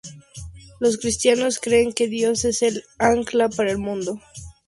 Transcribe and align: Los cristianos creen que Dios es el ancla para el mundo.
Los 0.79 0.97
cristianos 0.97 1.59
creen 1.59 1.93
que 1.93 2.07
Dios 2.07 2.43
es 2.45 2.63
el 2.63 2.85
ancla 2.97 3.49
para 3.49 3.69
el 3.69 3.77
mundo. 3.77 4.19